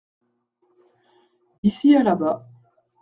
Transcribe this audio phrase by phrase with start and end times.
[1.61, 2.49] D’ici à là-bas.